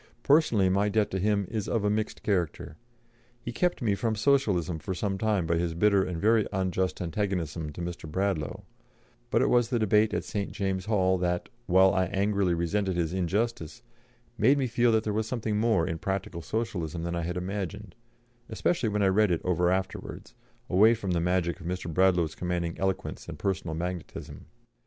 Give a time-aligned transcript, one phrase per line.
[0.23, 2.75] Personally, my debt to him is of a mixed character;
[3.39, 7.71] he kept me from Socialism for some time by his bitter and very unjust antagonism
[7.71, 8.09] to Mr.
[8.09, 8.61] Bradlaugh;
[9.29, 10.51] but it was the debate at St.
[10.53, 13.83] James's Hall that, while I angrily resented his injustice,
[14.39, 17.93] made me feel that there was something more in practical Socialism than I had imagined,
[18.49, 20.33] especially when I read it over afterwards,
[20.67, 21.93] away from the magic of Mr.
[21.93, 24.47] Bradlaugh's commanding eloquence and personal magnetism.